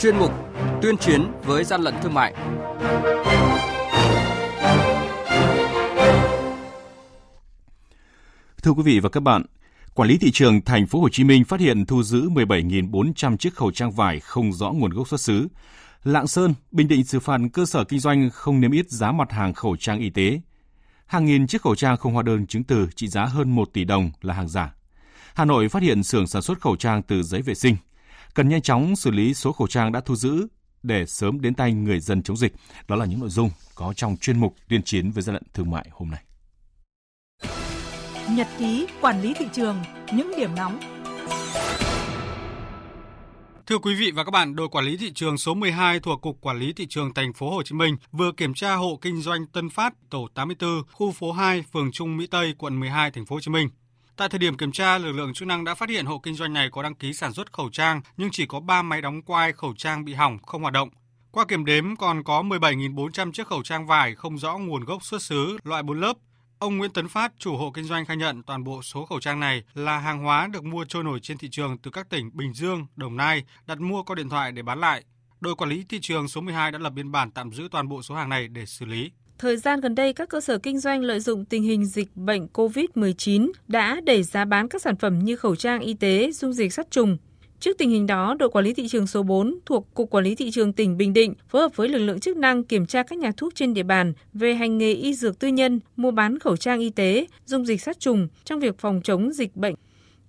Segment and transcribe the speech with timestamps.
[0.00, 0.32] chuyên mục
[0.82, 2.34] Tuyên chiến với gian lận thương mại.
[8.62, 9.42] Thưa quý vị và các bạn,
[9.94, 13.54] Quản lý thị trường thành phố Hồ Chí Minh phát hiện thu giữ 17.400 chiếc
[13.54, 15.48] khẩu trang vải không rõ nguồn gốc xuất xứ.
[16.04, 19.32] Lạng Sơn, Bình Định xử phạt cơ sở kinh doanh không niêm yết giá mặt
[19.32, 20.40] hàng khẩu trang y tế.
[21.06, 23.84] Hàng nghìn chiếc khẩu trang không hóa đơn chứng từ trị giá hơn 1 tỷ
[23.84, 24.74] đồng là hàng giả.
[25.34, 27.76] Hà Nội phát hiện xưởng sản xuất khẩu trang từ giấy vệ sinh.
[28.34, 30.46] Cần nhanh chóng xử lý số khẩu trang đã thu giữ
[30.82, 32.52] để sớm đến tay người dân chống dịch.
[32.88, 35.70] Đó là những nội dung có trong chuyên mục tuyên chiến với gian lận thương
[35.70, 36.22] mại hôm nay.
[38.30, 39.76] Nhật ký quản lý thị trường,
[40.12, 40.80] những điểm nóng.
[43.66, 46.40] Thưa quý vị và các bạn, đội quản lý thị trường số 12 thuộc cục
[46.40, 49.46] quản lý thị trường thành phố Hồ Chí Minh vừa kiểm tra hộ kinh doanh
[49.46, 53.36] Tân Phát, tổ 84, khu phố 2, phường Trung Mỹ Tây, quận 12, thành phố
[53.36, 53.68] Hồ Chí Minh.
[54.20, 56.52] Tại thời điểm kiểm tra, lực lượng chức năng đã phát hiện hộ kinh doanh
[56.52, 59.52] này có đăng ký sản xuất khẩu trang nhưng chỉ có 3 máy đóng quai
[59.52, 60.88] khẩu trang bị hỏng không hoạt động.
[61.30, 65.22] Qua kiểm đếm còn có 17.400 chiếc khẩu trang vải không rõ nguồn gốc xuất
[65.22, 66.12] xứ loại 4 lớp
[66.58, 69.40] Ông Nguyễn Tấn Phát, chủ hộ kinh doanh khai nhận toàn bộ số khẩu trang
[69.40, 72.54] này là hàng hóa được mua trôi nổi trên thị trường từ các tỉnh Bình
[72.54, 75.04] Dương, Đồng Nai, đặt mua qua điện thoại để bán lại.
[75.40, 78.02] Đội quản lý thị trường số 12 đã lập biên bản tạm giữ toàn bộ
[78.02, 79.10] số hàng này để xử lý.
[79.40, 82.46] Thời gian gần đây, các cơ sở kinh doanh lợi dụng tình hình dịch bệnh
[82.52, 86.72] COVID-19 đã đẩy giá bán các sản phẩm như khẩu trang y tế, dung dịch
[86.72, 87.16] sát trùng,
[87.60, 90.34] Trước tình hình đó, đội quản lý thị trường số 4 thuộc Cục Quản lý
[90.34, 93.18] thị trường tỉnh Bình Định phối hợp với lực lượng chức năng kiểm tra các
[93.18, 96.56] nhà thuốc trên địa bàn về hành nghề y dược tư nhân, mua bán khẩu
[96.56, 99.74] trang y tế, dung dịch sát trùng trong việc phòng chống dịch bệnh.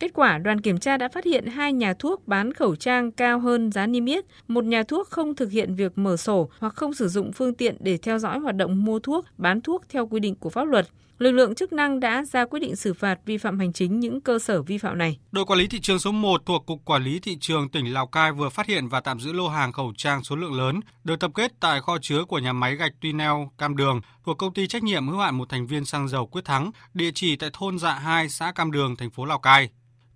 [0.00, 3.40] Kết quả, đoàn kiểm tra đã phát hiện hai nhà thuốc bán khẩu trang cao
[3.40, 6.94] hơn giá niêm yết, một nhà thuốc không thực hiện việc mở sổ hoặc không
[6.94, 10.20] sử dụng phương tiện để theo dõi hoạt động mua thuốc, bán thuốc theo quy
[10.20, 10.88] định của pháp luật
[11.20, 14.20] lực lượng chức năng đã ra quyết định xử phạt vi phạm hành chính những
[14.20, 15.18] cơ sở vi phạm này.
[15.32, 18.06] Đội quản lý thị trường số 1 thuộc Cục Quản lý Thị trường tỉnh Lào
[18.06, 21.20] Cai vừa phát hiện và tạm giữ lô hàng khẩu trang số lượng lớn được
[21.20, 24.54] tập kết tại kho chứa của nhà máy gạch Tuy Neo Cam Đường thuộc công
[24.54, 27.50] ty trách nhiệm hữu hạn một thành viên xăng dầu Quyết Thắng, địa chỉ tại
[27.52, 29.70] thôn Dạ 2, xã Cam Đường, thành phố Lào Cai.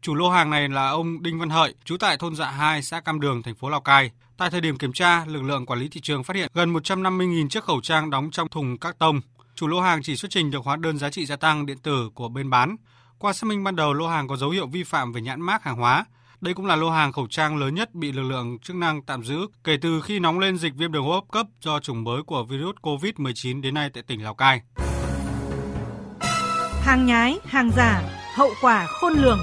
[0.04, 3.00] Chủ lô hàng này là ông Đinh Văn Hợi, trú tại thôn Dạ 2, xã
[3.00, 4.10] Cam Đường, thành phố Lào Cai.
[4.36, 7.48] Tại thời điểm kiểm tra, lực lượng quản lý thị trường phát hiện gần 150.000
[7.48, 9.20] chiếc khẩu trang đóng trong thùng các tông
[9.54, 12.10] chủ lô hàng chỉ xuất trình được hóa đơn giá trị gia tăng điện tử
[12.14, 12.76] của bên bán.
[13.18, 15.62] Qua xác minh ban đầu, lô hàng có dấu hiệu vi phạm về nhãn mác
[15.62, 16.04] hàng hóa.
[16.40, 19.24] Đây cũng là lô hàng khẩu trang lớn nhất bị lực lượng chức năng tạm
[19.24, 22.22] giữ kể từ khi nóng lên dịch viêm đường hô hấp cấp do chủng mới
[22.22, 24.60] của virus COVID-19 đến nay tại tỉnh Lào Cai.
[26.82, 28.02] Hàng nhái, hàng giả,
[28.34, 29.38] hậu quả khôn lường.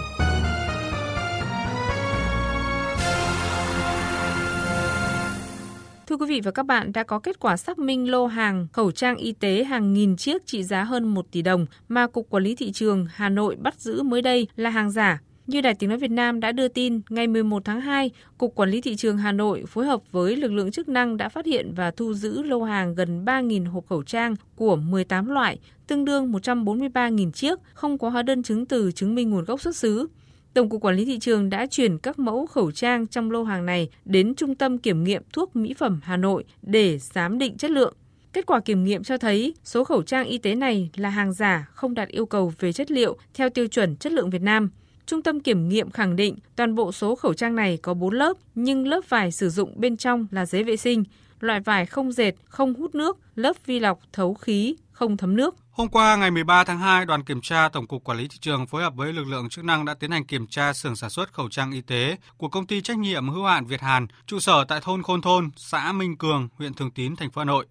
[6.21, 9.17] Quý vị và các bạn, đã có kết quả xác minh lô hàng khẩu trang
[9.17, 12.55] y tế hàng nghìn chiếc trị giá hơn 1 tỷ đồng mà Cục Quản lý
[12.55, 15.21] Thị trường Hà Nội bắt giữ mới đây là hàng giả.
[15.47, 18.69] Như Đài Tiếng Nói Việt Nam đã đưa tin, ngày 11 tháng 2, Cục Quản
[18.69, 21.73] lý Thị trường Hà Nội phối hợp với lực lượng chức năng đã phát hiện
[21.75, 26.31] và thu giữ lô hàng gần 3.000 hộp khẩu trang của 18 loại, tương đương
[26.31, 30.07] 143.000 chiếc, không có hóa đơn chứng từ chứng minh nguồn gốc xuất xứ.
[30.53, 33.65] Tổng cục Quản lý thị trường đã chuyển các mẫu khẩu trang trong lô hàng
[33.65, 37.71] này đến Trung tâm Kiểm nghiệm Thuốc Mỹ phẩm Hà Nội để giám định chất
[37.71, 37.93] lượng.
[38.33, 41.67] Kết quả kiểm nghiệm cho thấy số khẩu trang y tế này là hàng giả
[41.73, 44.69] không đạt yêu cầu về chất liệu theo tiêu chuẩn chất lượng Việt Nam.
[45.05, 48.37] Trung tâm kiểm nghiệm khẳng định toàn bộ số khẩu trang này có 4 lớp,
[48.55, 51.03] nhưng lớp vải sử dụng bên trong là giấy vệ sinh,
[51.39, 55.55] loại vải không dệt, không hút nước, lớp vi lọc thấu khí, không thấm nước.
[55.71, 58.67] Hôm qua ngày 13 tháng 2, đoàn kiểm tra Tổng cục Quản lý thị trường
[58.67, 61.33] phối hợp với lực lượng chức năng đã tiến hành kiểm tra xưởng sản xuất
[61.33, 64.63] khẩu trang y tế của công ty trách nhiệm hữu hạn Việt Hàn, trụ sở
[64.67, 67.65] tại thôn Khôn Thôn, xã Minh Cường, huyện Thường Tín, thành phố Hà Nội.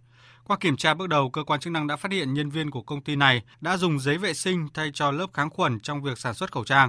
[0.45, 2.83] Qua kiểm tra bước đầu, cơ quan chức năng đã phát hiện nhân viên của
[2.83, 6.19] công ty này đã dùng giấy vệ sinh thay cho lớp kháng khuẩn trong việc
[6.19, 6.89] sản xuất khẩu trang.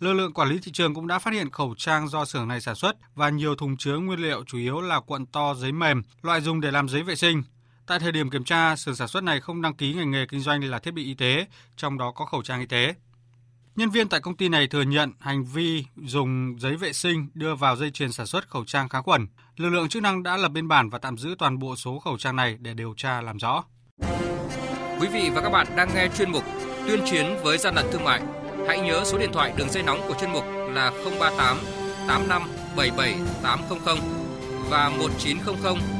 [0.00, 2.60] Lực lượng quản lý thị trường cũng đã phát hiện khẩu trang do xưởng này
[2.60, 6.02] sản xuất và nhiều thùng chứa nguyên liệu chủ yếu là cuộn to giấy mềm,
[6.22, 7.42] loại dùng để làm giấy vệ sinh.
[7.90, 10.40] Tại thời điểm kiểm tra, xưởng sản xuất này không đăng ký ngành nghề kinh
[10.40, 11.46] doanh là thiết bị y tế,
[11.76, 12.94] trong đó có khẩu trang y tế.
[13.76, 17.54] Nhân viên tại công ty này thừa nhận hành vi dùng giấy vệ sinh đưa
[17.54, 19.26] vào dây chuyền sản xuất khẩu trang kháng khuẩn.
[19.56, 22.18] Lực lượng chức năng đã lập biên bản và tạm giữ toàn bộ số khẩu
[22.18, 23.64] trang này để điều tra làm rõ.
[25.00, 26.44] Quý vị và các bạn đang nghe chuyên mục
[26.86, 28.22] Tuyên chiến với gian lận thương mại.
[28.68, 30.90] Hãy nhớ số điện thoại đường dây nóng của chuyên mục là
[31.20, 31.58] 038
[32.08, 32.42] 85
[32.76, 33.98] 77 800
[34.70, 35.99] và 1900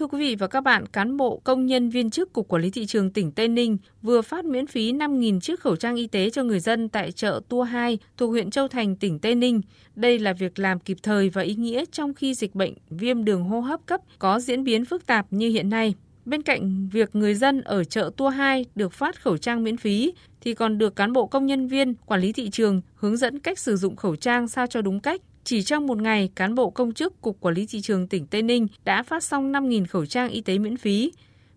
[0.00, 2.70] Thưa quý vị và các bạn, cán bộ công nhân viên chức Cục Quản lý
[2.70, 6.30] Thị trường tỉnh Tây Ninh vừa phát miễn phí 5.000 chiếc khẩu trang y tế
[6.30, 9.60] cho người dân tại chợ Tua 2 thuộc huyện Châu Thành, tỉnh Tây Ninh.
[9.94, 13.44] Đây là việc làm kịp thời và ý nghĩa trong khi dịch bệnh viêm đường
[13.44, 15.94] hô hấp cấp có diễn biến phức tạp như hiện nay.
[16.24, 20.12] Bên cạnh việc người dân ở chợ Tua 2 được phát khẩu trang miễn phí,
[20.40, 23.58] thì còn được cán bộ công nhân viên, quản lý thị trường hướng dẫn cách
[23.58, 25.20] sử dụng khẩu trang sao cho đúng cách,
[25.50, 28.42] chỉ trong một ngày, cán bộ công chức Cục Quản lý Thị trường tỉnh Tây
[28.42, 31.12] Ninh đã phát xong 5.000 khẩu trang y tế miễn phí.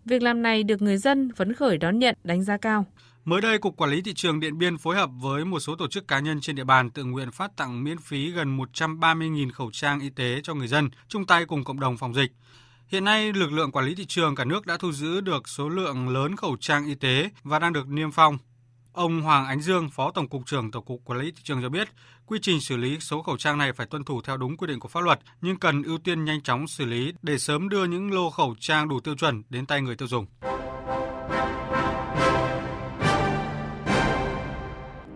[0.05, 2.85] Việc làm này được người dân phấn khởi đón nhận, đánh giá cao.
[3.25, 5.87] Mới đây, Cục Quản lý Thị trường Điện Biên phối hợp với một số tổ
[5.87, 9.71] chức cá nhân trên địa bàn tự nguyện phát tặng miễn phí gần 130.000 khẩu
[9.71, 12.31] trang y tế cho người dân, chung tay cùng cộng đồng phòng dịch.
[12.87, 15.69] Hiện nay, lực lượng quản lý thị trường cả nước đã thu giữ được số
[15.69, 18.37] lượng lớn khẩu trang y tế và đang được niêm phong.
[18.93, 21.69] Ông Hoàng Ánh Dương, Phó Tổng cục trưởng Tổng cục Quản lý thị trường cho
[21.69, 21.87] biết,
[22.25, 24.79] quy trình xử lý số khẩu trang này phải tuân thủ theo đúng quy định
[24.79, 28.11] của pháp luật, nhưng cần ưu tiên nhanh chóng xử lý để sớm đưa những
[28.11, 30.25] lô khẩu trang đủ tiêu chuẩn đến tay người tiêu dùng.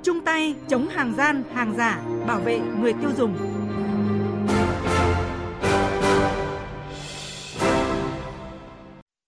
[0.03, 3.56] Chung tay chống hàng gian, hàng giả, bảo vệ người tiêu dùng.